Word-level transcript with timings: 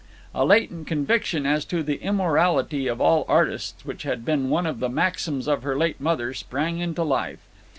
A 0.33 0.43
latent 0.45 0.87
conviction 0.87 1.45
as 1.45 1.63
to 1.65 1.83
the 1.83 2.01
immorality 2.01 2.87
of 2.87 2.99
all 2.99 3.23
artists, 3.27 3.85
which 3.85 4.01
had 4.01 4.25
been 4.25 4.49
one 4.49 4.65
of 4.65 4.79
the 4.79 4.89
maxims 4.89 5.47
of 5.47 5.61
her 5.61 5.77
late 5.77 6.01
mother, 6.01 6.33
sprang 6.33 6.79
into 6.79 7.03
life. 7.03 7.41